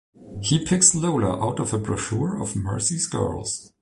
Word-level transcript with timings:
He 0.41 0.65
picks 0.65 0.95
Lola 0.95 1.47
out 1.47 1.59
of 1.59 1.75
a 1.75 1.77
brochure 1.77 2.41
of 2.41 2.55
Mercy's 2.55 3.05
girls. 3.05 3.69